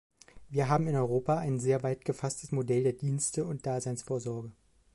[0.49, 4.51] Wir haben in Europa ein sehr weit gefasstes Modell der Dienste der Daseinsvorsorge.